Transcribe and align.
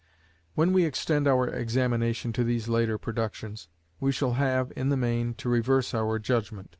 When 0.55 0.73
we 0.73 0.83
extend 0.85 1.27
our 1.27 1.47
examination 1.47 2.33
to 2.33 2.43
these 2.43 2.67
later 2.67 2.97
productions, 2.97 3.67
we 3.99 4.11
shall 4.11 4.33
have, 4.33 4.73
in 4.75 4.89
the 4.89 4.97
main, 4.97 5.35
to 5.35 5.47
reverse 5.47 5.93
our 5.93 6.17
judgment. 6.17 6.69